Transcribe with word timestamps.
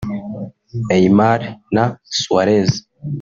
Neymar 0.87 1.41
na 1.75 1.83
Suarez 2.19 2.71